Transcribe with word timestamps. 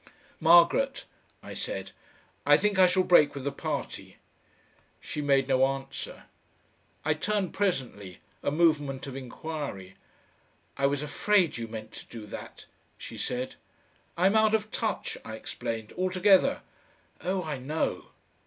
"Margaret," 0.39 1.05
I 1.43 1.53
said, 1.53 1.91
"I 2.43 2.57
think 2.57 2.79
I 2.79 2.87
shall 2.87 3.03
break 3.03 3.35
with 3.35 3.43
the 3.43 3.51
party." 3.51 4.17
She 4.99 5.21
made 5.21 5.47
no 5.47 5.63
answer. 5.67 6.23
I 7.05 7.13
turned 7.13 7.53
presently, 7.53 8.17
a 8.41 8.49
movement 8.49 9.05
of 9.05 9.15
enquiry. 9.15 9.93
"I 10.75 10.87
was 10.87 11.03
afraid 11.03 11.57
you 11.59 11.67
meant 11.67 11.91
to 11.91 12.07
do 12.07 12.25
that," 12.25 12.65
she 12.97 13.15
said. 13.15 13.57
"I'm 14.17 14.35
out 14.35 14.55
of 14.55 14.71
touch," 14.71 15.19
I 15.23 15.35
explained. 15.35 15.91
"Altogether." 15.93 16.63
"Oh! 17.23 17.43
I 17.43 17.59
know." 17.59 18.07